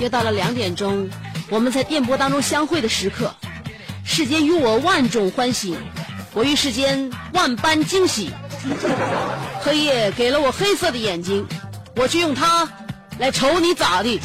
[0.00, 1.10] 又到了两点钟，
[1.50, 3.34] 我们在电波当中相会的时刻。
[4.02, 5.76] 世间与我万种欢喜，
[6.32, 8.30] 我与世间万般惊喜。
[9.60, 11.46] 黑夜给了我黑色的眼睛，
[11.96, 12.66] 我却用它
[13.18, 14.18] 来瞅你咋地。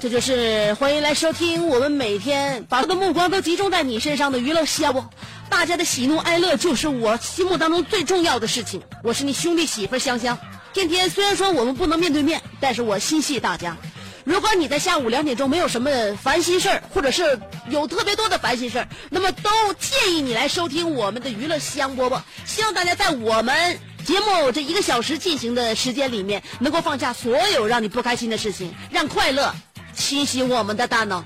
[0.00, 5.04] 这就是欢迎来收听我们每天把我的目光都集中在你身上的娱乐项目。
[5.48, 8.82] 大家的喜怒哀乐就是我心目当中最重要的事情。
[9.04, 10.36] 我是你兄弟媳妇香香。
[10.76, 13.78] 天天虽然说我们不能面对面，但是我心系大家。
[14.24, 15.90] 如果你在下午两点钟没有什么
[16.22, 22.20] 烦心事儿，或者是有特别多的烦心事儿，那么都建议你来收听我们的娱乐香饽饽。
[22.44, 29.54] 希望大家在我们节目这一个小时进行的时间里面，能够放下所有让你不开心的事情，让快乐
[29.94, 31.24] 清洗我们的大脑。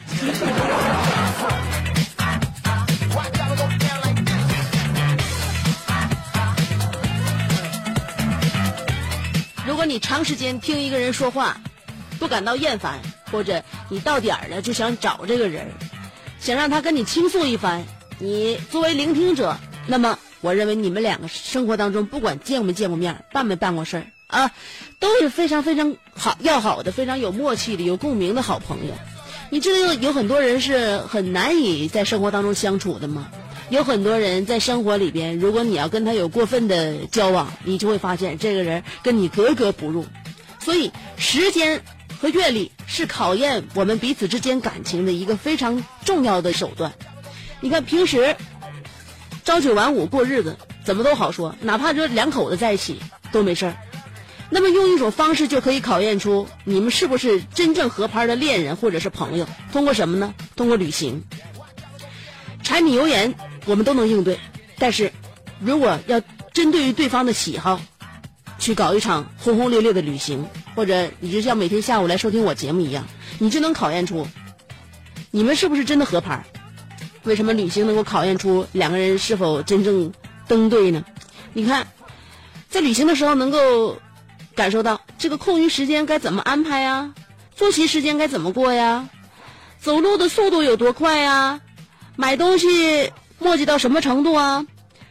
[9.81, 11.59] 如果你长时间听一个人说话，
[12.19, 13.01] 不感到厌烦，
[13.33, 15.73] 或者你到点儿了就想找这个人，
[16.39, 17.83] 想让他跟你倾诉一番，
[18.19, 24.53] 你作为聆听者，那么我认为你们两个生活当中不管见没见过面，办没办过事儿啊，
[24.99, 28.93] 都是非常非常好要好的，非常有默契的、有共鸣的好朋友。
[29.49, 33.29] 你知道有很多人是很难以在生活当中相处的吗？
[33.70, 40.04] 有很多人在生活里边，如果你要跟他有过分的交往，你就会发现这个人跟你格格不入。
[40.58, 41.81] 所以，时间
[42.20, 46.92] 和阅历是考验我们彼此之间感情的一个非常重要的手段。
[47.60, 48.36] 你看，平时
[49.44, 53.00] 朝九晚五过日子，怎么都好说，哪怕就两口子在一起
[53.31, 53.76] 都没事儿。
[54.50, 59.47] 那么，用一种方式就可以考验出你们是不是真正合拍的恋人或者是朋友。
[59.72, 60.34] 通过什么呢？
[60.56, 61.22] 通过旅行。
[62.62, 63.34] 柴米油盐
[63.70, 64.41] 我们都能应对，
[64.78, 65.12] 但是
[65.60, 66.20] 如果要
[66.53, 67.81] 针对于对方的喜好，
[68.58, 70.44] 去搞一场轰轰烈烈的旅行，
[70.75, 73.06] 或者你就像每天下午来收听我节目一样，
[73.38, 74.26] 你就能考验出
[75.31, 76.44] 你们是不是真的合拍。
[77.22, 80.12] 为什么旅行能够考验出两个人是否真正
[80.48, 81.04] 登对呢？
[81.52, 81.87] 你看，
[82.69, 84.00] 在旅行的时候能够
[84.56, 87.14] 感受到这个空余时间该怎么安排呀，
[87.54, 89.08] 作息时间该怎么过呀，
[89.78, 91.60] 走路的速度有多快呀，
[92.16, 94.67] 买东西墨迹到什么程度啊？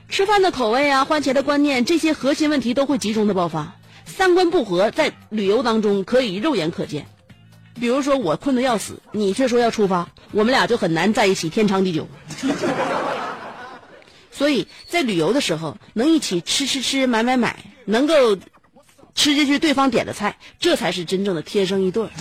[0.07, 3.75] 吃饭的口味啊，花钱的观念，这些核心问题都会集中的爆发。
[4.05, 7.05] 三观不合，在旅游当中可以肉眼可见。
[7.79, 12.07] 比如说我困得要死，你却说要出发，我们俩就很难在一起天长地久。
[14.31, 18.35] 所以在旅游的时候，能一起吃吃吃，买买买，能够
[19.15, 22.07] 吃进去对方点的菜，这才是真正的天生一对。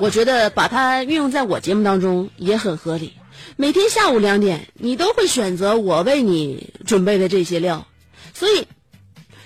[0.00, 3.12] 我觉得把它运用在我节目当中也很合理。
[3.56, 7.86] 每天下午两点，你都会选择我为你准备的这些料，
[8.32, 8.66] 所以，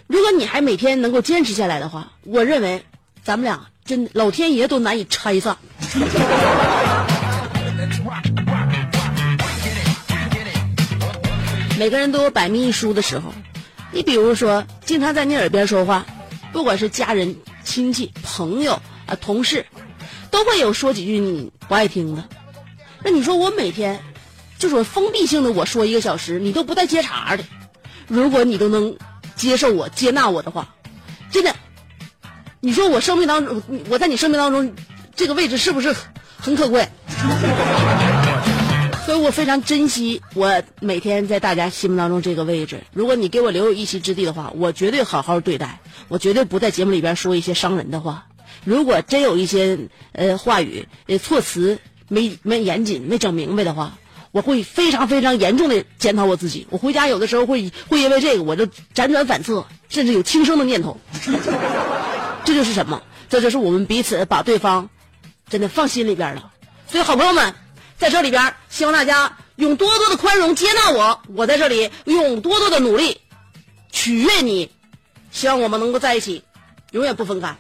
[0.06, 2.82] 如果你还每天能够坚持下来的话，我认为
[3.22, 5.58] 咱们俩真老天爷都难以拆散。
[11.78, 13.32] 每个人都有百密一疏的时候，
[13.92, 16.06] 你比如说，经常在你耳边说话，
[16.52, 19.66] 不管是家人、亲戚、朋友啊、同事，
[20.30, 22.24] 都会有说几句你不爱听的。
[23.02, 24.00] 那你说我每天
[24.58, 27.44] 就是我封闭性的我说一个小时，你都不带接茬的。
[28.06, 28.96] 如果你都能
[29.36, 30.74] 接受我、接纳我的话，
[31.30, 31.54] 真的，
[32.60, 34.74] 你说我生命当中，我在你生命当中
[35.14, 35.94] 这个位置是不是
[36.38, 36.88] 很可贵？
[39.06, 42.80] 所以我非常珍惜我每天在大家心目当中这个位置。
[42.92, 48.26] 如果你给我留有一席之地的话，我绝对好好对待，我绝对不在节目里边说一些伤人的话。
[48.64, 49.78] 如果真有一些
[50.12, 53.98] 呃话语呃措辞没没严谨、没整明白的话，
[54.32, 56.66] 我会非常非常严重的检讨我自己。
[56.70, 60.98] 我回家有的时候会会因为这个我就辗转反侧，甚至有轻生的念头。
[62.44, 63.02] 这就是什么？
[63.28, 64.88] 这就是我们彼此把对方
[65.50, 66.50] 真的放心里边了。
[66.90, 67.54] 所以，好朋友们，
[67.98, 73.20] 在这里边，希望大家用多多的宽容接纳我，我在这里用多多的努力
[73.92, 74.70] 取悦你，
[75.30, 76.42] 希望我们能够在一起，
[76.92, 77.54] 永远不分开。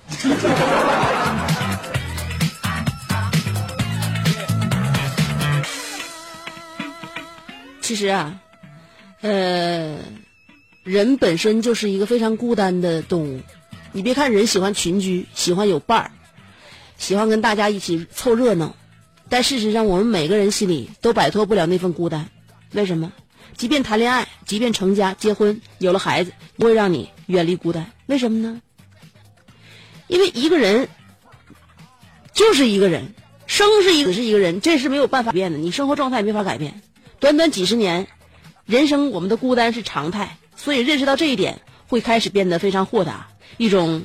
[7.88, 8.38] 其实啊，
[9.22, 9.96] 呃，
[10.82, 13.40] 人本身就是一个非常孤单的动物。
[13.92, 16.10] 你别看人喜欢群居，喜欢有伴儿，
[16.98, 18.76] 喜欢跟大家一起凑热闹，
[19.30, 22.28] 但事实上，我们每个人心里都摆脱不了那份孤单。
[22.72, 23.10] 为什么？
[23.56, 27.90] 即便谈恋爱，即便成家、结婚，有了孩子，不会让你远离孤单。
[28.04, 28.60] 为什么呢？
[30.08, 30.90] 因为一个人
[32.34, 33.14] 就是一个人，
[33.46, 35.56] 生是一个是一个人，这是没有办法变的。
[35.56, 36.82] 你生活状态没法改变。
[37.20, 38.06] 短短几十年，
[38.64, 43.26] 人生我们的孤单是常态，所以认识到这一点，会开始变得非常豁达，
[43.56, 44.04] 一种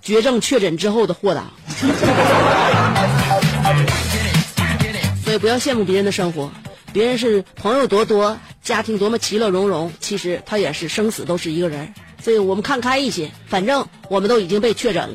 [0.00, 1.50] 绝症确诊之后的豁达。
[5.24, 6.50] 所以不要羡慕别人的生活，
[6.92, 11.92] 别人是朋友多多，家庭多么其乐融融，其实他也是生死都是一个人。
[12.22, 15.14] 所以我们看开一些，反正我们都已经被确诊了。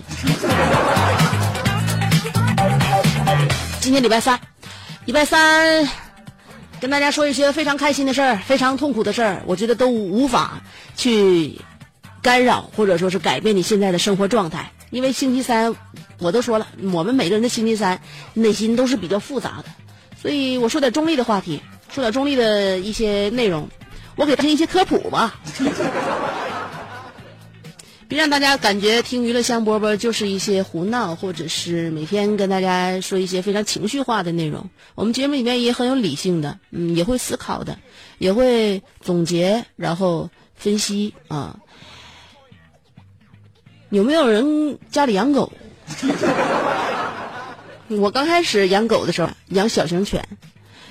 [3.81, 4.39] 今天礼拜三，
[5.05, 6.05] 礼拜三。
[6.81, 10.62] 跟大家说一些非常开心的事儿，非常痛苦的事儿，我觉得都无法
[10.95, 11.60] 去
[12.22, 14.72] 干扰或者说是改变你现在的生活状态。
[14.92, 15.75] 因为星期三，
[16.19, 18.00] 我都说了，我们每个人的星期三
[18.33, 19.66] 内心都是比较复杂的，
[20.22, 23.68] 所以我说点中立的话题，说点中立的一些内容，
[24.16, 25.36] 我给大家一些科普吧。
[28.15, 34.69] 让大家感觉听娱乐香饽饽就是一些胡闹，或者是每天跟大家说一些非常情绪化的内容。
[34.95, 37.77] 我们节目里面也很有理性的，嗯，也会思考的，
[38.17, 41.59] 也会总结，然后分析啊。
[43.89, 45.51] 有没有人家里养狗？
[47.89, 50.27] 我刚开始养狗的时候，养小型犬，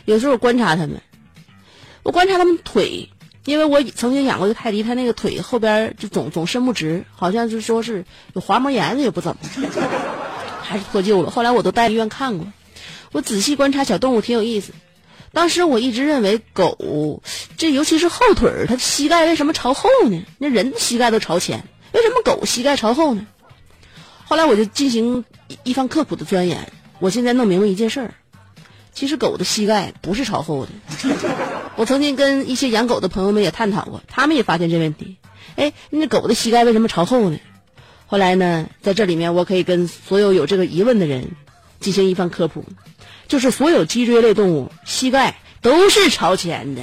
[0.04, 1.00] 有时候观察它们，
[2.02, 3.08] 我观察它们腿。
[3.44, 9.68] 因为我曾经养过一个泰迪，它那个腿后边就总总伸不直，好像就说是有滑膜炎，也不怎么，
[10.62, 11.30] 还是脱臼了。
[11.30, 12.46] 后来我都带医院看过，
[13.12, 14.72] 我仔细观察小动物挺有意思。
[15.32, 17.22] 当时我一直认为狗，
[17.56, 20.24] 这尤其是后腿，它膝盖为什么朝后呢？
[20.38, 23.26] 那人膝盖都朝前，为什么狗膝盖朝后呢？
[24.24, 25.24] 后来我就进行
[25.64, 28.14] 一番刻苦的钻研，我现在弄明白一件事儿。
[28.94, 30.70] 其实狗的膝盖不是朝后的，
[31.76, 35.16] 我曾经跟一些养狗的朋友们也探讨过，他们也发现这问题。
[35.56, 37.38] 哎，那狗的膝盖为什么朝后呢？
[38.06, 41.32] 后来呢，在这里面我可以跟所有有这个疑问的人
[41.80, 42.64] 进行一番科普，
[43.26, 46.82] 就是所有脊椎类动物膝盖都是朝前的，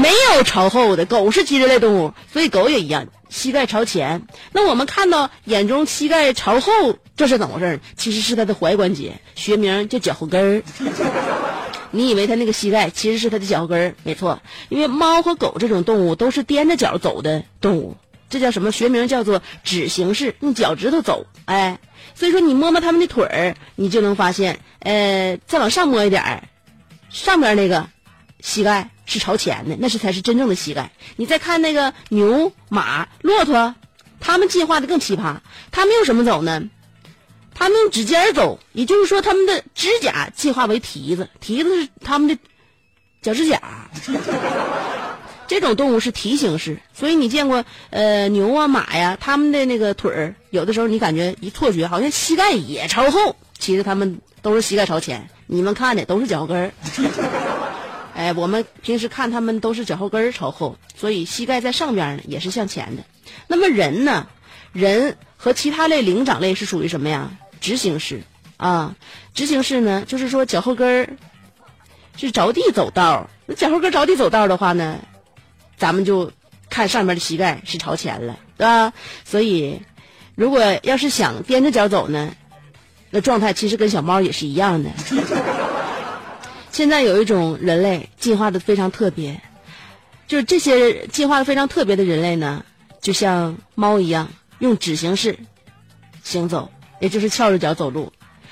[0.00, 1.04] 没有朝后的。
[1.04, 4.26] 狗是脊椎类动物，所以狗也一样，膝盖朝前。
[4.52, 7.80] 那我们看到眼中膝盖朝后，这是怎么回事？
[7.96, 10.62] 其实是它的踝关节，学名叫脚后跟儿。
[11.92, 14.42] 你以为它那个膝盖其实是它的脚后跟儿，没错。
[14.68, 17.96] 因为猫和狗这种动物都是踮着脚走的动物，
[18.28, 18.70] 这叫什么？
[18.70, 21.26] 学名叫做指形式，用脚趾头走。
[21.46, 21.80] 哎，
[22.14, 26.44] 所以说你摸摸它们的腿儿，你就能发现，呃，再往上摸一点儿，
[27.10, 27.88] 上边那个
[28.42, 30.92] 膝盖是朝前的，那是才是真正的膝盖。
[31.16, 33.74] 你再看那个牛、马、骆驼，
[34.20, 35.36] 它们进化的更奇葩，
[35.70, 36.62] 它们用什么走呢？
[37.52, 42.38] 他们用指尖走，也就是说，他们的指甲进化为蹄子，蹄子是他们的
[43.20, 43.60] 脚趾甲。
[45.46, 55.28] 这种动物是蹄形式，所以你见过呃牛啊马呀，他们的那个腿儿，有的时候你感觉一错觉，好像膝盖也朝后，其实他们都是膝盖朝前。
[55.46, 56.72] 你们看的都是脚跟儿。
[58.20, 63.02] 哎，我们平时看他们都是脚后跟儿朝后，所以膝盖在上边呢，也是向前的。
[63.48, 64.26] 那么人呢？
[64.72, 67.30] 人和其他类灵长类是属于什么呀？
[67.62, 68.22] 直行式
[68.58, 68.94] 啊，
[69.32, 71.16] 直行式呢，就是说脚后跟儿
[72.18, 74.98] 是着地走道那脚后跟着地走道的话呢，
[75.78, 76.30] 咱们就
[76.68, 78.92] 看上面的膝盖是朝前了，对吧？
[79.24, 79.80] 所以，
[80.34, 82.34] 如果要是想踮着脚走呢，
[83.08, 84.90] 那状态其实跟小猫也是一样的。
[86.80, 89.38] 现在有一种人类进化的非常特别，
[90.26, 92.64] 就是这些进化的非常特别的人类呢，
[93.02, 95.38] 就像猫一样，用指形式
[96.24, 96.72] 行走。
[96.98, 98.10] 也就是翘着脚走路，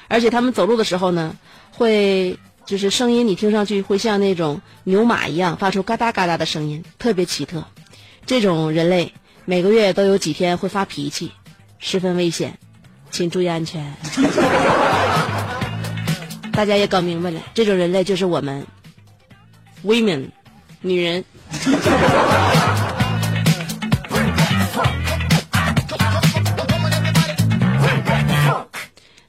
[0.09, 1.39] 而且他们走路的时候呢，
[1.71, 7.65] 会就是声音你听上去会像那种牛马一样发出嘎哒嘎哒的声音，特别奇特。
[8.27, 9.15] 这种人类
[9.47, 11.33] 每个月都有几天会发脾气，
[11.79, 12.59] 十分危险，
[13.11, 13.95] 请注意安全。
[16.59, 18.67] 大家也搞明白了，这种人类就是我们
[19.85, 20.29] women
[20.81, 21.25] 女人。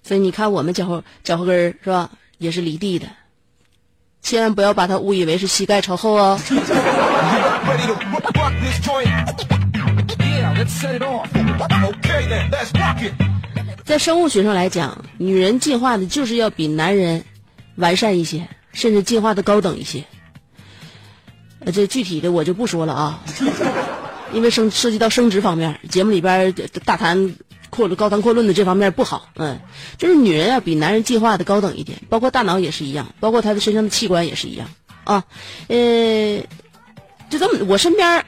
[0.01, 2.09] 所以你看，我们脚后脚后跟儿是吧，
[2.39, 3.05] 也是离地的，
[4.23, 6.39] 千万不要把它误以为是膝盖朝后哦。
[13.89, 17.25] 在生物学上来讲，女人进化的就是要比男人
[17.75, 20.03] 完善一些，甚至进化的高等一些。
[21.61, 23.23] 呃，这具体的我就不说了啊，
[24.31, 26.53] 因为生涉及到生殖方面，节目里边
[26.85, 27.33] 大谈
[27.71, 29.31] 阔、高谈阔论的这方面不好。
[29.37, 29.59] 嗯，
[29.97, 34.69] 就是女人要比男人进化的高等一点，包括大脑也是一样，包括她的身上的器官也是一样
[35.03, 35.23] 啊。
[35.67, 36.43] 呃，
[37.31, 38.23] 就这么，我身边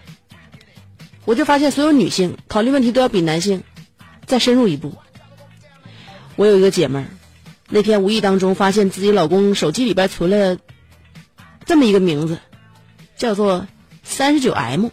[1.26, 3.62] 我就发现，所有女性考虑问题都要比男性
[4.26, 4.96] 再深入一步。
[6.36, 7.08] 我有一个姐们儿，
[7.70, 10.58] 那天无意当中发现自己老公手机里边存了
[11.66, 12.40] 这么一个名字，
[13.18, 13.68] 叫做
[14.04, 14.90] 三十九 M。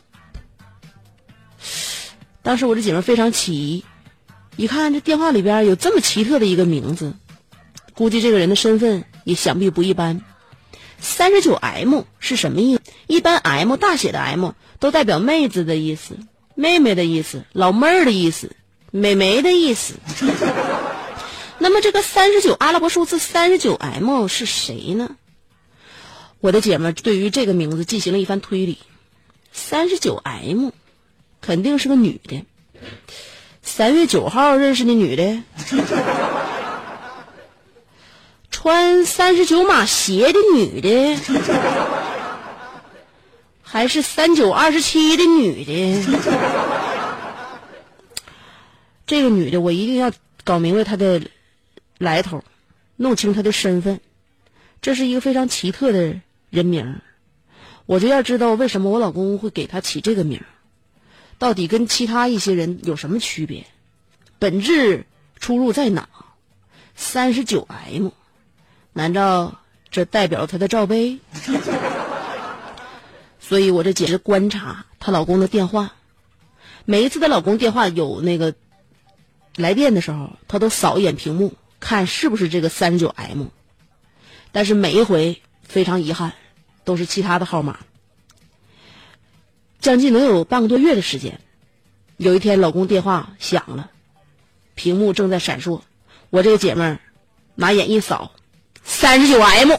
[2.42, 3.84] 当时我这姐们儿非常起疑，
[4.56, 7.14] 一看这电话里边有这么奇特的一个名字，
[7.94, 10.22] 估计这个人的身份也想必不一般。
[11.00, 12.82] 三十九 M 是什么意思？
[13.06, 16.18] 一般 M 大写的 M 都代表妹子的意思、
[16.54, 18.56] 妹妹的意思、老妹儿的意思、
[18.90, 19.94] 美眉的意思。
[21.60, 25.16] 那么这个三十九阿拉伯数字三十九 M 是谁呢？
[26.40, 28.78] 我的姐们对于这个名字进行了一番推理，
[29.52, 30.70] 三十九 M
[31.40, 32.44] 肯定是个女的。
[33.60, 35.42] 三月九号认识的女的，
[38.50, 41.18] 穿三十九码鞋的女的，
[43.62, 46.18] 还是三九二十七的女的？
[49.06, 50.12] 这个女的我一定要
[50.44, 51.20] 搞明白她的
[51.98, 52.42] 来头，
[52.96, 54.00] 弄清她的身份。
[54.80, 57.00] 这是一个非常奇特的人名，
[57.86, 60.40] 我就要知道为什么我老公会给她起这个名，
[61.38, 63.66] 到底跟其他一些人有什么区别，
[64.38, 65.06] 本质
[65.38, 66.08] 出入在哪？
[66.94, 68.08] 三十九 M，
[68.92, 71.18] 难道这代表了她的罩杯？
[73.40, 75.94] 所以我这简直观察她老公的电话，
[76.84, 78.54] 每一次她老公电话有那个
[79.56, 83.46] 来电的时候，她都扫一眼屏幕，看是不是这个三十九 M。
[84.52, 86.32] 但是每一回非常遗憾，
[86.84, 87.78] 都是其他的号码。
[89.80, 91.40] 将近能有半个多月的时间，
[92.16, 93.90] 有一天老公电话响了，
[94.74, 95.82] 屏幕正在闪烁，
[96.30, 96.98] 我这个姐妹儿
[97.54, 98.32] 拿眼一扫，
[98.82, 99.72] 三十九 M。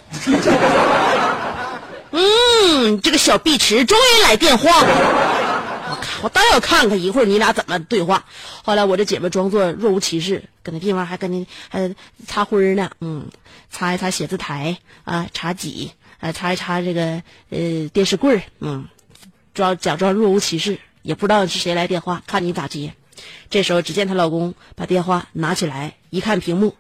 [2.12, 4.90] 嗯，这个小碧池终于来电话了。
[5.92, 8.26] 我看，我倒要看看一会儿你俩怎么对话。
[8.64, 11.96] 后来我这姐妹装作若无其事，那地方还跟那还
[12.26, 13.30] 擦灰呢，嗯，
[13.70, 18.88] 擦一擦写字台啊，擦几啊，擦一擦这个呃电视柜，嗯，
[19.54, 22.94] 装假装若无其事，也不知道是谁来电话，看你咋接。
[23.50, 26.76] 这时候，只见她老公把电话拿起来，一看屏幕，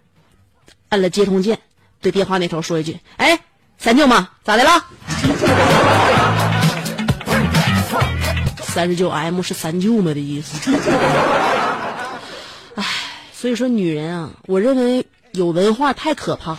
[0.87, 1.59] 按了接通键，
[2.01, 3.39] 对电话那头说一句：“哎，
[3.77, 4.85] 三舅妈，咋的了？”
[8.63, 10.71] 三十九 M 是三舅妈的意思。
[13.39, 16.57] 所以说女人啊我认为有文化太可怕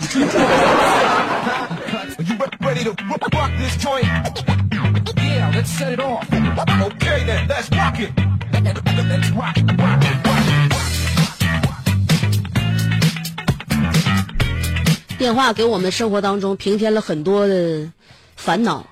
[15.18, 17.92] 电话给我们生活当中平添了很多的
[18.37, 18.87] 烦恼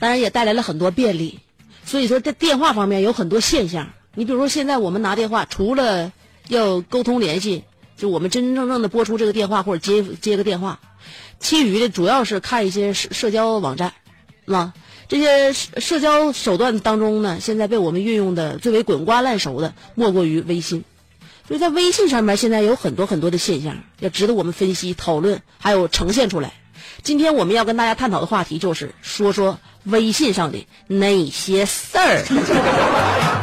[0.00, 1.38] 当然也带来了很多便利
[1.84, 3.92] 所以说在电话方面有很多现象。
[4.16, 6.10] 你比如说现在我们拿电话除了
[6.50, 7.64] 要沟通联系，
[7.96, 10.80] 就我们真真正正的拨出这个电话或者接接个电话，
[11.38, 13.94] 其余的主要是看一些社社交网站，
[14.46, 14.74] 啊，
[15.08, 20.84] 这些社社交手段当中呢，现在被我们运用的最为滚瓜烂熟的，莫过于微信。
[21.46, 26.52] 所以在微信上面，现在有很多很多的现象，要值得我们分析、讨论，还有呈现出来。
[27.02, 33.39] 今天我们要跟大家探讨的话题就是说说微信上的那些事儿。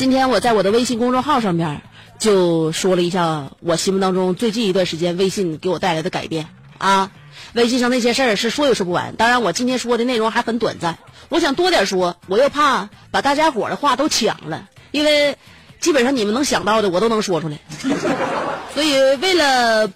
[0.00, 1.82] 今天我在我的微信公众号上面
[2.18, 7.10] 就说了一下我心目当中最近一段时间微信给我带来的改变啊。
[7.52, 10.96] 微信上那些事儿是说也说不完，当然我今天说的内容还很短暂，
[11.28, 15.36] 我想多点说，我又怕把大家伙的话都抢了，因为
[15.80, 17.58] 基本上你们能想到的我都能说出来，
[18.72, 19.92] 所以为了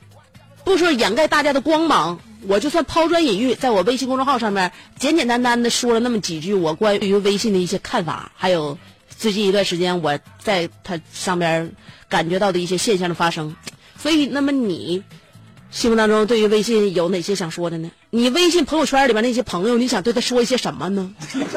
[0.65, 8.77] 不说掩盖大家的光芒，我就算抛砖引玉，在我微信公众号上面简简单单的说了那么几句我关于微信的一些看法，还有
[9.19, 11.73] 最近一段时间我在它上边
[12.09, 13.57] 感觉到的一些现象的发生。
[13.99, 15.03] 所以，那么你
[15.71, 17.91] 心目当中对于微信有哪些想说的呢？
[18.11, 21.15] 你微信朋友圈里边那些朋友，你想对他说一些什么呢？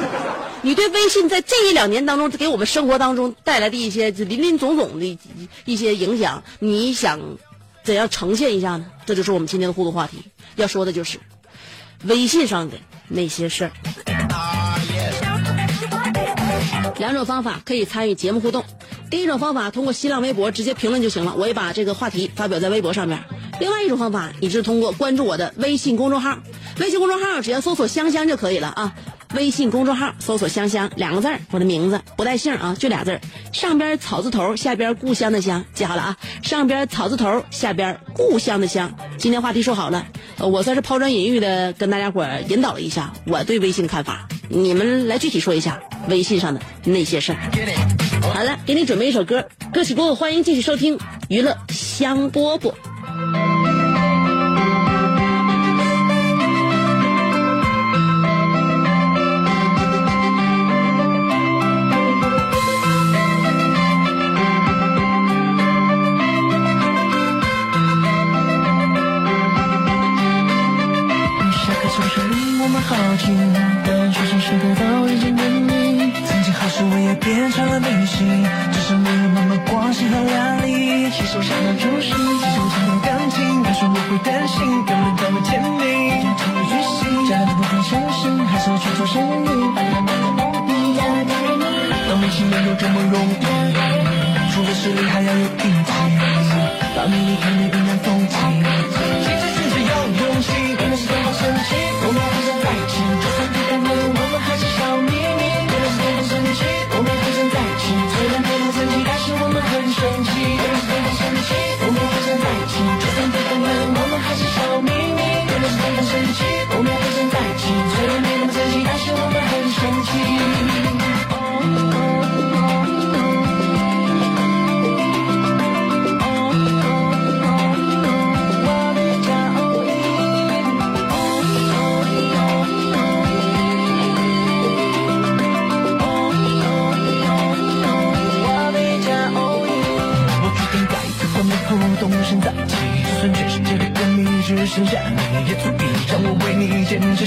[0.63, 5.17] 你对微信在这一两年当中给我们生活当中带来的一些林林总总的
[5.65, 7.19] 一些影响，你想
[7.83, 8.85] 怎样呈现一下呢？
[9.05, 10.23] 这就是我们今天的互动话题，
[10.55, 11.19] 要说的就是
[12.03, 14.66] 微信上的那些事儿。
[16.97, 18.63] 两种方法可以参与节目互动。
[19.09, 23.23] 第一种方法通过新浪微博直接评论就行了，我也把这个话题发表在微博上面。
[23.59, 26.37] 另外一种方法，你是通过关注我的微信公众号，
[26.79, 28.93] 微信公众号只要搜索“香香”就可以了啊。
[29.35, 36.17] 微信公众号搜索“香香”两个字我的名字不带姓啊，就俩字儿上边草字头，下边故乡的乡，记好了啊。
[36.43, 38.93] 上边草字头，下边故乡的乡。
[39.17, 40.05] 今天话题说好了，
[40.39, 47.39] 我算是抛砖引玉的跟大家伙引导了一下我对微信的看法，你们来具体说一下微信上的那些事儿。
[48.21, 50.99] 好了，给你准备一首歌，歌曲过后欢迎继续收听
[51.29, 52.73] 娱乐香饽饽。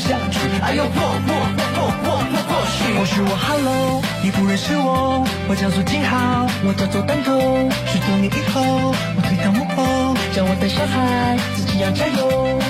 [0.01, 0.39] 下去。
[0.63, 1.31] 哎呦，或或
[1.77, 7.39] 或或或或许，或许我 Hello，你不认识我，我叫做金浩，我叫做单头。
[7.87, 8.61] 许多年以后，
[9.17, 12.70] 我推到幕后，叫我的小孩，自己要加油。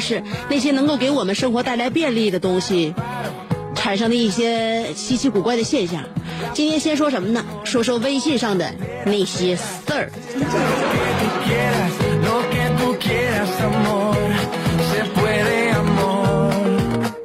[0.00, 2.94] 是那些能够给我们生活带来便利的东西
[3.74, 6.02] 产生的一些稀奇古怪的现象。
[6.54, 7.44] 今天先说什么呢？
[7.64, 10.10] 说说微信上的那些事儿。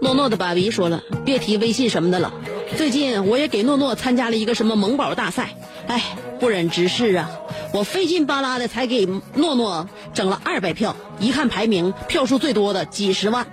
[0.02, 2.34] 诺诺的爸比说了，别提微信什么的了。
[2.78, 5.56] 最近我也给诺诺参加了一个什么萌宝大赛，
[5.88, 6.04] 哎，
[6.40, 7.32] 不忍直视啊。
[7.74, 13.46] 我费劲巴拉的才给诺诺整了二百票，一看排名，票数最多的几十万，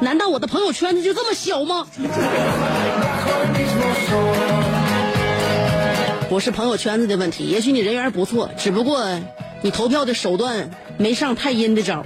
[0.00, 1.86] 难道我的朋友圈子就这么小吗？
[6.28, 9.02] 不是朋友圈子的问题，也许你人缘不错，只不过
[9.62, 12.04] 你投票的手段没上太阴的招。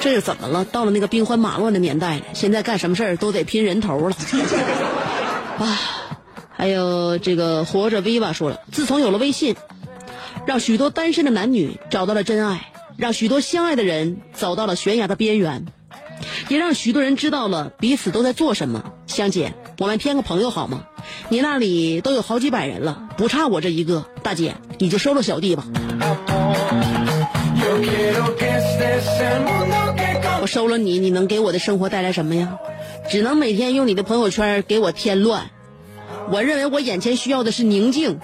[0.00, 0.64] 这是怎么了？
[0.66, 4.16] 到了那个兵荒马乱的年代了，现在干什么事儿都得拼人头了。
[5.58, 5.78] 啊，
[6.56, 9.56] 还有这个活着 Viva 说了，自从有了微信，
[10.46, 15.66] 让许多单身的男女找到了真爱，让许多相爱的人走到了悬崖的边缘，
[16.48, 18.92] 也让许多人知道了彼此都在做什么。
[19.06, 20.86] 香姐，我们添个朋友好吗？
[21.28, 24.04] 你那里都有好几百人了，不差我这一个。
[24.22, 25.64] 大姐，你就收了小弟吧。
[30.40, 32.58] 我收了你，你能给我的生活带来什么呀？
[33.10, 35.50] 只能每天用你的朋友圈给我添乱。
[36.30, 38.18] 我认为我眼前需要的是宁静。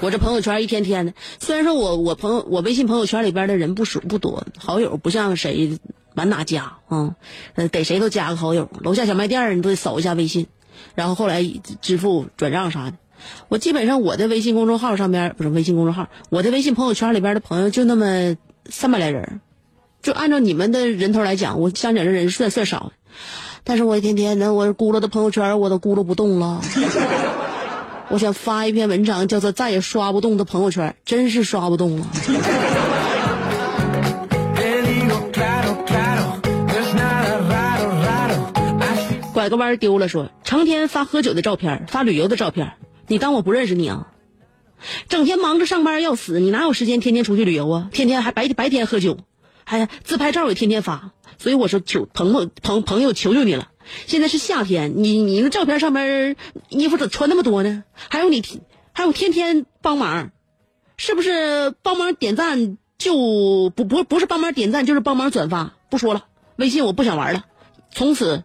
[0.00, 5.78] 我这朋友圈一天天的，虽然说我我朋友我微信朋友圈里边的人不数不多，好友不像谁
[6.14, 7.16] 满哪加啊，
[7.54, 10.46] 呃逮谁都加个好友，楼下小卖店你都得扫一下微信，
[10.94, 11.44] 然后后来
[11.82, 12.96] 支付转账啥的。
[13.48, 18.36] 我基本上我的微信公众号上边不是微信公众号，我的微信朋友圈里边的朋友就那么
[18.70, 19.40] 三百来人，
[20.02, 22.92] 就按照你们的人头来讲，我香姐这人算算少，
[23.64, 26.60] 但是我一天天的我咕噜的朋友圈我都咕噜不动了。
[28.10, 32.06] 我想发一篇文章，叫做再也刷不动的朋友圈，真是刷不动了。
[39.34, 42.72] 拐个弯丢了，说成天发喝酒的照片，发旅游的照片。
[43.06, 44.08] 你当我不认识你啊？
[45.08, 47.88] 整天忙着上班要死，你哪有时间天天出去旅游啊？
[47.92, 49.18] 天天还白白天喝酒，
[49.68, 51.12] 还自拍照也天天发。
[51.38, 53.68] 所以我说求朋友朋朋友求求你了，
[54.06, 56.34] 现在是夏天，你你那照片上面
[56.68, 57.84] 衣服咋穿那么多呢？
[57.94, 58.42] 还有你
[58.92, 60.32] 还有天天帮忙，
[60.96, 65.74] 是不是帮忙点赞就不不不是帮忙点赞就是帮忙转发？
[65.90, 66.24] 不说了，
[66.56, 67.44] 微信我不想玩了，
[67.92, 68.42] 从此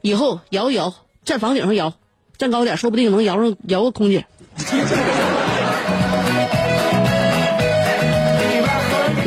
[0.00, 1.94] 以后摇一摇，站房顶上摇。
[2.36, 4.26] 站高点，说不定能摇上摇个空姐。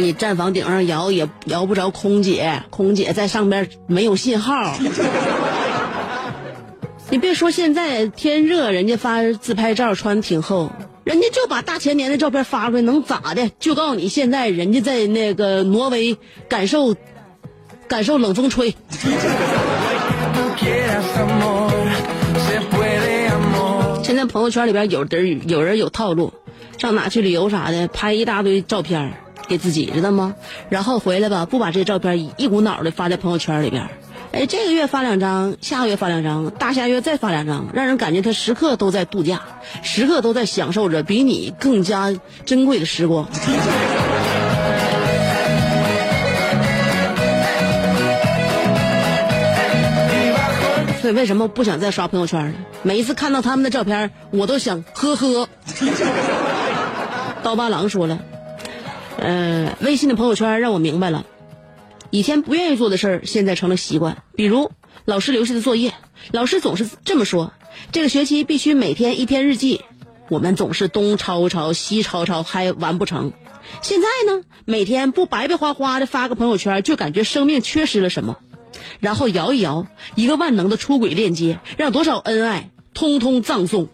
[0.01, 4.75] 你站房顶上摇也摇不着空姐，空姐在上边没有信号。
[7.09, 10.71] 你别说现在天热，人家发自拍照穿挺厚，
[11.03, 13.51] 人家就把大前年的照片发出来，能咋的？
[13.59, 16.95] 就告诉你，现在人家在那个挪威感受
[17.87, 18.75] 感受冷风吹。
[24.03, 26.33] 现在朋友圈里边有人有人有套路，
[26.77, 29.13] 上哪去旅游啥的，拍一大堆照片
[29.51, 30.33] 给自己，知道吗？
[30.69, 33.89] 然后回来吧，不把这些照片一股脑的发在朋友圈里边。
[34.31, 39.41] 哎，这个月发两张，下个月发两张，大下月再发两张，让人感觉他时刻都在度假，
[39.83, 43.27] 时刻都在享受着比你更加珍贵的时光。
[51.01, 52.53] 所以为什么不想再刷朋友圈了？
[52.83, 55.49] 每一次看到他们的照片，我都想呵呵。
[57.43, 58.19] 刀疤狼说了，
[59.17, 61.25] 呃，微信的朋友圈让我明白了，
[62.09, 64.23] 以前不愿意做的事儿，现在成了习惯。
[64.35, 64.71] 比如
[65.05, 65.93] 老师留下的作业，
[66.31, 67.53] 老师总是这么说：
[67.91, 69.81] 这个学期必须每天一篇日记。
[70.29, 73.33] 我们总是东抄抄西抄抄，还完不成。
[73.81, 78.37] 现在呢，每天不白白花花的发个朋友圈，就感觉生命缺失了什么。
[78.99, 83.89] 然后摇一摇，一个万能的出轨链接，让多少恩爱通通葬送。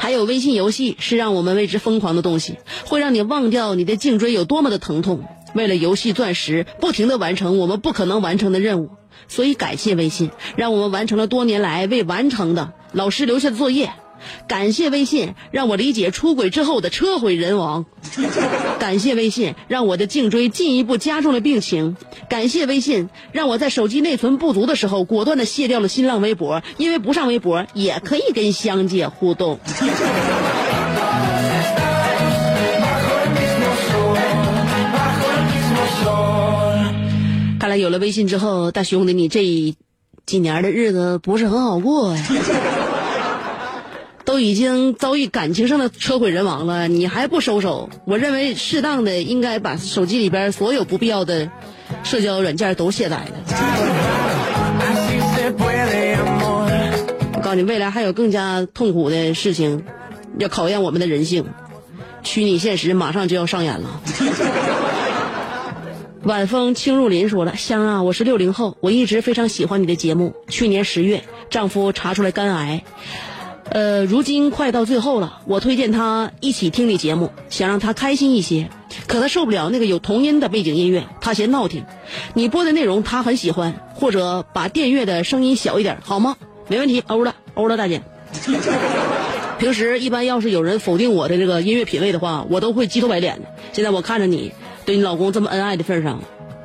[0.00, 5.24] 还有微信游戏是让我们为之疯狂的东西，会让你忘掉你的颈椎有多么的疼痛。
[5.54, 8.88] 为了游戏钻石，不停的完成我们不可能完成的任务。
[9.28, 13.92] 所以感谢微信，让我们完成了多年来未完成的老师留下的作业。
[14.46, 17.86] 感谢微信，让我理解出轨之后的车毁人亡。
[18.78, 21.96] 感谢微信，让我的颈椎进一步加重了病情。
[22.28, 29.58] 感谢微信，让我在手机内存不足的时候，果断的卸掉了新浪微博，因为不上微博也可以跟香姐互动。
[37.58, 39.44] 看来有了微信之后，大兄弟，你这
[40.24, 42.24] 几年的日子不是很好过呀。
[44.30, 47.90] 都已经遭遇感情上的车毁人亡了，你还不收手？
[48.04, 51.50] 我认为适当的应该把手机里边所有不必要的
[52.04, 53.32] 社交软件都卸载了。
[57.32, 59.82] 我告诉你，未来还有更加痛苦的事情
[60.38, 61.46] 要考验我们的人性，
[62.22, 64.00] 虚拟现实马上就要上演了。
[66.22, 70.36] 晚风轻入林说了：“香啊，我是六零后，我一直非常喜欢你的节目。
[70.48, 72.84] 去年十月，丈夫查出来肝癌。”
[73.70, 78.68] 呃，如今快到最后了，我推荐他一起听你节目，想让他开心一些。
[79.06, 81.84] 可他受不了那个有童音的背景音乐，他嫌闹听。
[82.34, 86.36] 你播的内容他很喜欢，或者把电乐的声音小一点，好吗？
[86.66, 88.02] 没问题，欧了，欧了，大姐。
[89.60, 93.48] 平时一般要是有人否定我的这个音乐品味的话，我都会鸡头白脸的。
[93.72, 94.52] 现在我看着你
[94.84, 96.22] 对你老公这么恩爱的份上，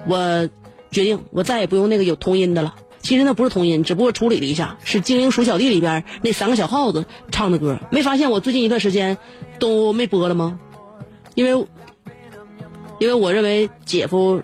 [0.07, 0.49] 我
[0.89, 2.73] 决定我再也不用那个有童音的了。
[3.05, 7.77] 其实那不是童音，只不过处理了一下，是《精灵鼠小弟》里边那三个小耗子唱的歌。
[7.91, 9.19] 没发现我最近一段时间
[9.59, 10.59] 都没播了吗？
[11.35, 11.67] 因为，
[12.97, 14.41] 因为我认为姐夫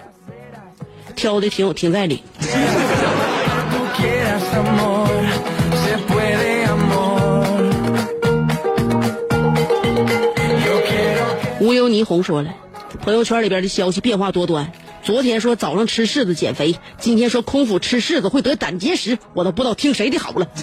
[1.16, 2.22] 挑的挺有挺在理。
[11.60, 12.54] 无忧霓虹说了，
[13.02, 14.72] 朋友圈里边的消息变化多端。
[15.04, 20.48] 昨天说早上吃柿子减肥，今天说空腹吃柿子会得胆结石，我都不知道听谁的好了。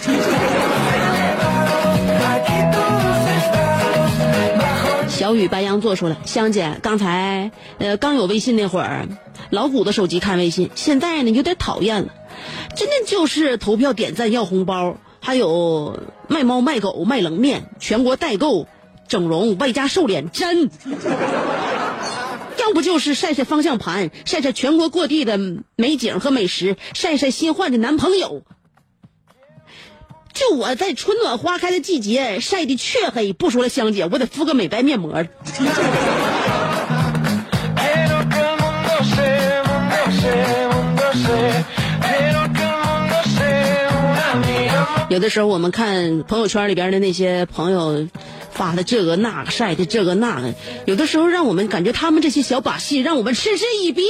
[5.09, 9.09] 小雨白羊座说了，香姐刚才呃刚有微信那会儿，
[9.51, 12.09] 老鼓的手机看微信，现在呢有点讨厌了，
[12.77, 18.68] 真的就是投票点赞要红包，还有卖猫卖狗卖冷面，全国代购
[19.09, 20.70] 整容外加瘦脸针。
[22.68, 25.38] 要不就是晒晒方向盘，晒晒全国各地的
[25.74, 28.42] 美景和美食，晒晒新换的男朋友。
[30.35, 35.14] 就我在春暖花开的季节晒的黢黑，不说了，香姐，我得敷个美白面膜。
[45.09, 48.07] 有的时候我们看朋友圈里边的那些朋友。
[48.58, 50.52] 发的这个那个，晒的这个那个，
[50.84, 54.02] 有的时候让我们感觉他们这些小把戏，让我们嗤之以鼻。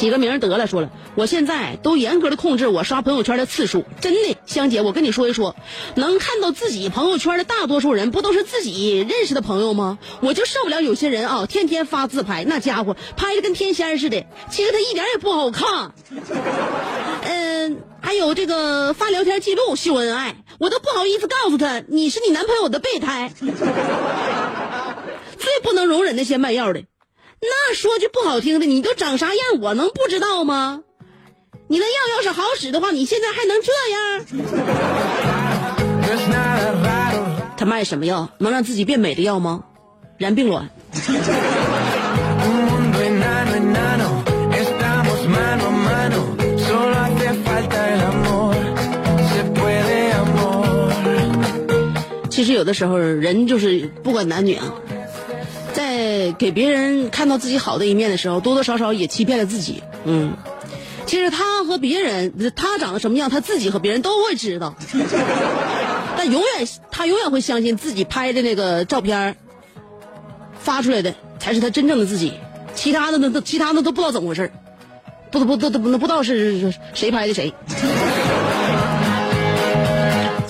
[0.00, 3.84] 起个名得了，说了，我现在都严格的控制我刷朋友圈的次数。
[4.00, 5.54] 真的，香姐，我跟你说一说，
[5.94, 9.98] 能看到自己朋友圈的大多数人，不都是自己认识的朋友吗？
[10.22, 15.92] 我就受不了有些人啊，天天发自拍，那家伙拍的跟天仙似的，其实他一点也不好看。
[17.24, 23.30] 嗯，还有这个发聊天记录秀恩爱，我都不好意思告诉他你是你男朋友的备胎。
[25.38, 26.84] 最不能容忍那些卖药的。
[27.42, 30.82] 那说句不好听的你都长啥样我能不知道吗？
[31.68, 33.98] 你那药要是好使的话你现在还能这样？
[37.56, 38.28] 他卖什么药？
[38.38, 39.64] 能让自己变美的药吗？
[40.18, 40.68] 然并卵。
[52.28, 54.74] 其实有的时候人就是不管男女啊
[56.10, 59.80] 在给别人看到自己好的一面的时候，多多少少也欺骗了自己。
[60.04, 60.32] 嗯，
[61.06, 64.74] 其实他和别人，他长得什么样，他自己和别人都会知道。
[66.18, 69.36] 但永远他永远会相信自己拍的那个照片儿
[70.58, 72.32] 发出来的才是他真正的自己，
[72.74, 74.50] 其他的那都其他的都不知道怎么回事
[75.30, 77.54] 不不不都都不不知道是是谁拍的谁。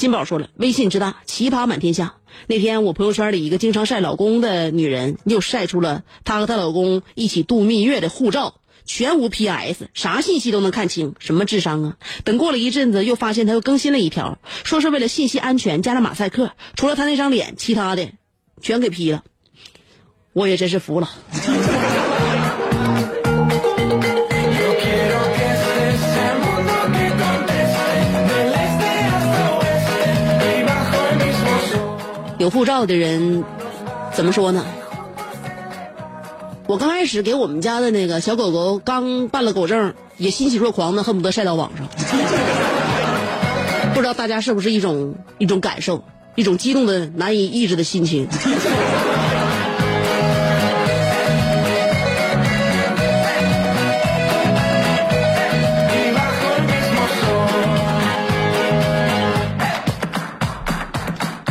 [0.01, 2.15] 金宝说了，微信之大，奇葩满天下。
[2.47, 8.55] 那天我朋友圈里一个经常晒老公的女人，又晒出了她和她老公一起度蜜月的护照，
[8.87, 11.97] 全无 PS，啥信息都能看清，什么智商啊！
[12.25, 18.09] 等过了一阵子，又发现她又更新了一条，说是为了信息安全加了马赛克，除了她那张脸，其他的
[18.63, 19.23] 全给 P 了。
[20.33, 21.11] 我也真是服了。
[32.51, 33.45] 护照的人
[34.13, 34.65] 怎么说呢？
[36.67, 41.87] 我刚开始给我们家的那个小狗狗刚办了狗证，也欣喜若狂的，恨不得晒到网上。
[43.93, 46.05] 不知道大家是不是一种一种感受，
[46.37, 48.29] 一种激动的难以抑制的心情。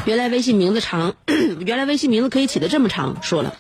[0.10, 1.14] 原来微信名字长，
[1.68, 3.22] 原来微信名字可以起得这么长。
[3.22, 3.54] 说了，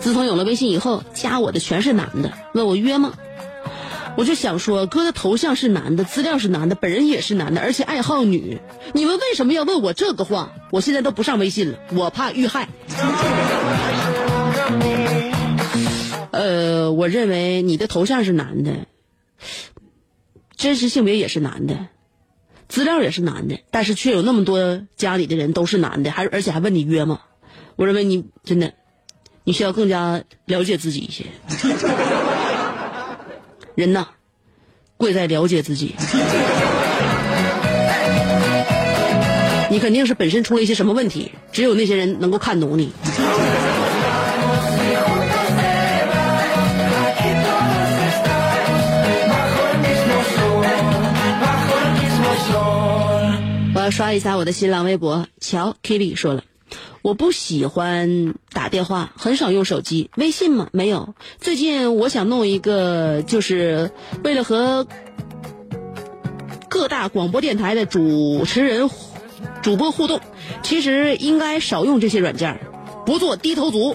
[0.00, 3.12] 自从有了微信以后，加我的全是男的，问我约吗？
[4.16, 8.58] 我就想说，哥的头像是男的，资料是男的，本人也是男的，而且爱好女。
[8.94, 10.54] 你们为什么要问我这个话？
[10.70, 12.70] 我现在都不上微信了，我怕遇害。
[16.30, 18.86] 呃，我认为你的头像是男的，
[20.56, 21.88] 真实性别也是男的。
[22.68, 27.20] 资料也是男的，但是却有那么多家里的人都是男的，还而且还问你约吗？
[27.76, 28.72] 我认为你真的，
[29.44, 31.24] 你需要更加了解自己一些。
[33.74, 34.08] 人呐，
[34.96, 35.94] 贵在了解自己。
[39.70, 42.90] 你肯定是本身出了一些什么问题，只有那些人能够看懂你。
[53.90, 55.26] 刷一下我的新浪微博。
[55.40, 56.42] 乔 Kitty 说了，
[57.02, 60.10] 我不喜欢打电话，很少用手机。
[60.16, 60.68] 微信吗？
[60.72, 61.14] 没有。
[61.40, 63.90] 最近我想弄一个，就是
[64.22, 64.86] 为了和
[66.68, 68.90] 各大广播电台的主持人、
[69.62, 70.20] 主播互动。
[70.62, 72.60] 其实应该少用这些软件，
[73.06, 73.94] 不做低头族。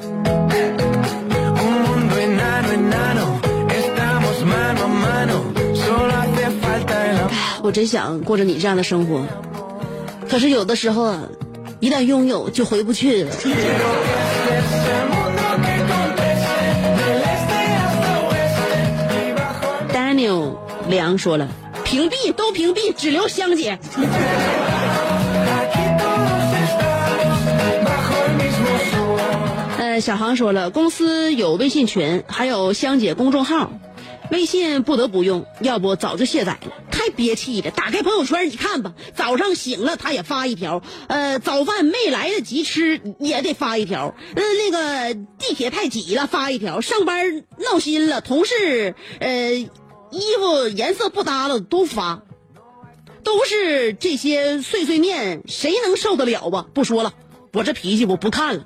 [7.65, 9.25] 我真想过着你这样的生活，
[10.33, 11.21] 可是有的时候啊，
[11.79, 13.31] 一旦拥有就回不去了。
[19.93, 20.55] Daniel
[20.87, 21.47] 梁说了，
[21.83, 23.77] 屏蔽都屏蔽，只留香姐。
[29.77, 33.71] 呃，小航说了，公司有微信群，还有香姐公众号。
[34.31, 37.71] 微信不得不用，要不早就卸载了，太憋气了。
[37.71, 52.23] 打开朋友圈，你看吧，早上醒了他也发一条，呃，早饭没来得及吃也得发一条，呃，那个地铁太挤了发一条，上班闹心了，同事呃衣服颜色不搭了都发，
[53.23, 56.65] 都是这些碎碎念，谁能受得了吧？
[56.73, 57.13] 不说了，
[57.51, 58.65] 我这脾气我不看了。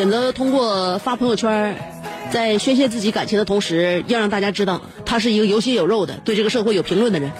[0.00, 1.76] 选择通过发朋友圈，
[2.32, 7.30] 在宣泄自己感情的同时，要让大家知道他是一个有血有肉的、对这个社会有评论的人。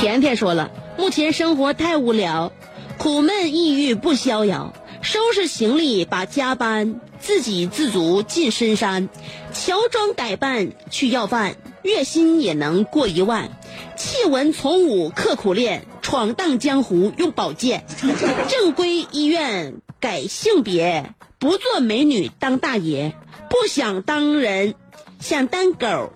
[0.00, 2.50] 甜甜说了，目前生活太无聊，
[2.98, 9.08] 苦闷抑郁不逍遥，收拾行李把家搬，自给自足进深山，
[9.52, 13.50] 乔装打扮去要饭，月薪也能过一万。
[13.96, 17.84] 弃文从武刻苦练，闯荡江湖用宝剑。
[18.48, 23.14] 正规医院改性别，不做美女当大爷，
[23.48, 24.74] 不想当人，
[25.20, 26.12] 想当狗。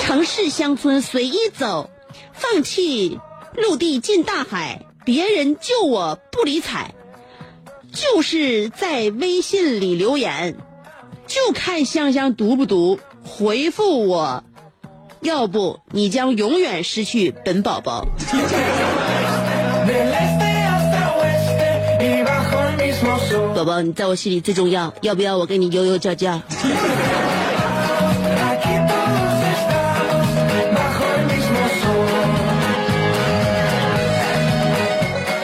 [0.00, 1.90] 城市乡村随意走，
[2.32, 3.18] 放弃
[3.54, 6.94] 陆地进大海，别人救我不理睬，
[7.92, 10.56] 就是在微信里留言，
[11.26, 14.44] 就看香香读不读，回复我。
[15.20, 18.06] 要不你将永远失去本宝宝。
[23.54, 26.40] 宝宝，你在我心里最重要，要不要我给你悠悠叫叫？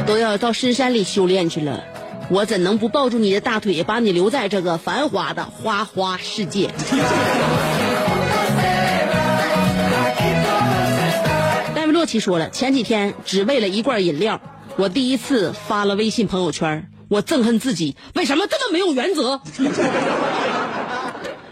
[0.07, 1.83] 都要到深山里修炼去了，
[2.29, 6.71] 我怎能不抱住你的大腿，把你留在这个繁华的花花世界？
[12.05, 14.41] 奇说了，前几天只为了一罐饮料，
[14.77, 19.41] 我第一次发了微信朋友圈，我憎恨自己为什么这么没有原则。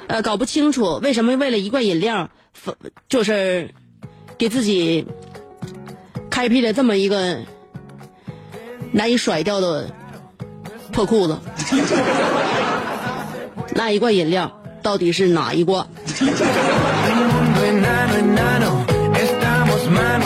[0.08, 2.28] 呃，搞不清楚为什么为了一罐饮料，
[3.08, 3.70] 就是
[4.36, 5.06] 给自己
[6.28, 7.38] 开辟了这么一个。
[8.94, 9.90] 难以甩掉的
[10.92, 11.38] 破裤子，
[13.74, 15.88] 那一罐饮料到底是哪一罐？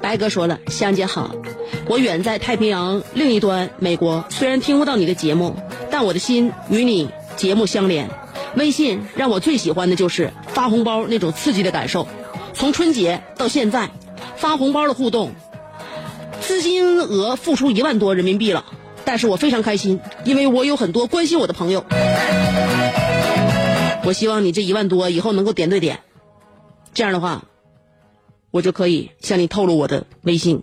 [0.00, 1.30] 白哥说了，香姐好，
[1.86, 5.54] 我远在太平洋另一端美国，虽然听不到你的节目，
[5.88, 8.10] 但我的心与你节目相连。
[8.56, 12.08] 微信让我最喜欢的就是发红包那种刺激的感受。
[12.52, 13.90] 从春节到现在，
[14.36, 15.30] 发红包的互动，
[16.40, 18.64] 资金额付出一万多人民币了。
[19.04, 21.84] 但是我非常开心，因为我有很多关心我的朋友。
[24.04, 26.00] 我希望你这一万多以后能够点对点，
[26.94, 27.44] 这样的话，
[28.50, 30.62] 我就可以向你透露我的微信。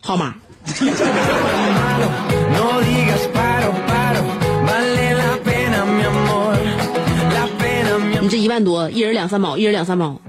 [0.00, 0.36] 号码。
[8.20, 10.22] 你这一万多，一人两三毛，一人两三毛，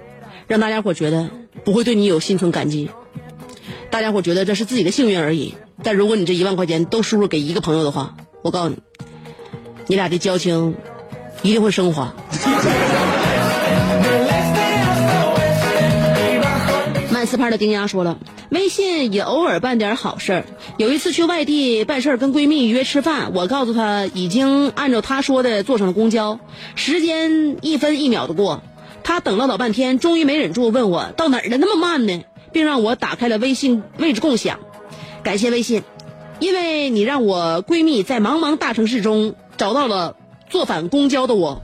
[0.48, 1.30] 让大家伙觉得
[1.64, 2.90] 不会对你有心存感激，
[3.90, 5.56] 大家伙觉得这是自己的幸运而已。
[5.82, 8.80] 但如果你这一万块钱都输入给一个朋友的话，我告诉你，
[9.88, 10.76] 你俩的交情
[11.46, 12.12] 一定会升华。
[17.12, 18.18] 曼斯帕的丁丫说了。
[18.50, 20.46] 微信也偶尔办点好事儿。
[20.78, 26.40] 有一次去外地办事儿，跟闺蜜约吃饭，我告诉她已经按照她说的坐上了公交，
[26.76, 28.62] 时间一分一秒的过，
[29.04, 32.24] 她等了老半天，终于没忍住问我到哪儿了那么慢呢？
[32.52, 34.60] 并让我打开了微信位置共享，
[35.24, 35.84] 感谢微信，
[36.40, 40.16] 因为你让我闺蜜在茫茫大城市中找到了
[40.50, 41.62] 坐反公交的我。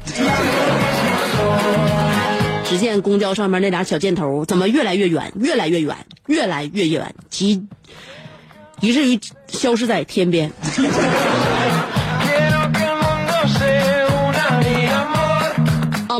[2.65, 5.95] 只见公交上面那俩小箭头怎么越来越远，越来越远，
[6.27, 7.67] 越来越远，及
[8.79, 10.51] 以至于消失在天边。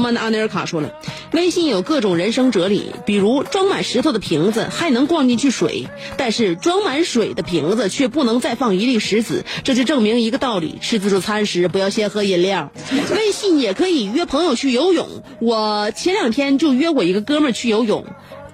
[0.02, 0.92] 曼的阿内尔卡说了。
[1.32, 5.88] 微信有各种人生哲理，比如装满石头的瓶子还能灌进去水，
[6.18, 9.46] 但是装满水的瓶子却不能再放一粒石子。
[9.64, 12.72] 这就证明一个道理：吃自助餐时不要先喝饮料。
[13.16, 15.24] 微信也可以约朋友去游泳。
[15.40, 18.06] 我前两天就约我一个哥们儿去游泳，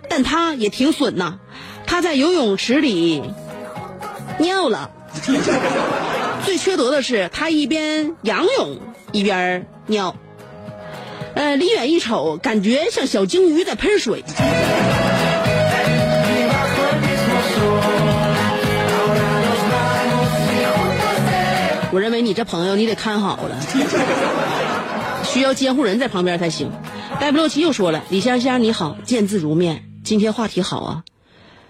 [0.07, 1.39] 但他也挺损呐，
[1.87, 3.23] 他在游泳池里
[4.39, 4.91] 尿了。
[6.45, 8.77] 最缺德的是，他一边仰泳
[9.11, 10.15] 一边尿。
[11.37, 14.23] 呃，离远一瞅，感觉像小鲸鱼在喷水。
[21.91, 23.55] 我认为你这朋友你得看好了，
[25.25, 26.71] 需要监护人在旁边才行。
[27.19, 31.03] 戴布洛奇又说了：“李香香你好，见字如面，今天话题好啊。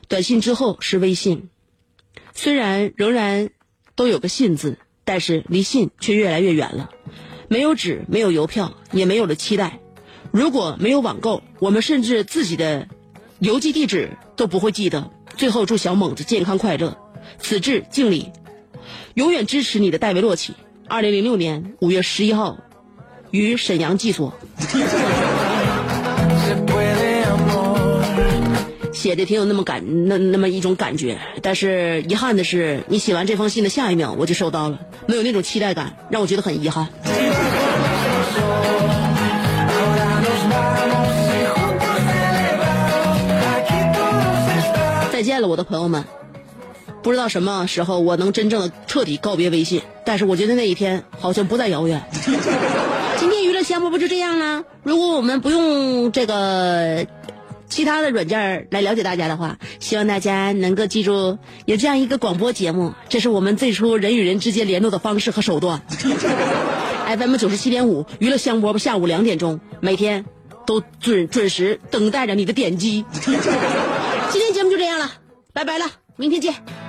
[0.07, 1.49] 短信之后是微信，
[2.33, 3.49] 虽然仍然
[3.95, 6.89] 都有个信字，但是离信却越来越远了。”
[7.49, 9.79] 没有纸，没有邮票，也没有了期待。
[10.31, 12.87] 如果没有网购，我们甚至自己的
[13.39, 15.11] 邮寄地址都不会记得。
[15.37, 16.97] 最后，祝小猛子健康快乐。
[17.39, 18.31] 此致敬礼，
[19.13, 20.53] 永远支持你的戴维洛奇。
[20.87, 22.57] 二零零六年五月十一号，
[23.31, 24.33] 于沈阳寄所。
[28.93, 36.87] 写的挺有那么感那那么一种感觉，但是遗憾的是，你写完这封信的下一秒我就收到了，没有那种期待感，让我觉得很遗憾。
[45.47, 46.03] 我的朋友们，
[47.01, 52.03] 不知道什么时候我能真正的彻底告别微信，但是我觉得那一天好像不再遥远。
[53.19, 54.63] 今天娱乐项目不就这样了？
[54.83, 57.07] 如果我们不用这个。
[57.69, 65.81] 其他的软件来了解大家的话，希望大家能够记住有这样一个广播节目，这是我们最初人与人之间联络的方式和手段。
[65.89, 70.23] FM 九十七点五娱乐香饽下午两点钟，每天
[70.65, 73.03] 都准准时等待着你的点击。
[75.57, 75.85] 拜拜了
[76.17, 76.86] 明天见。